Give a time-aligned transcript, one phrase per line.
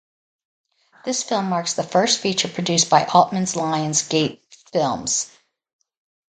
[1.05, 5.29] This film marks the first feature produced by Altman's Lions' Gate Films.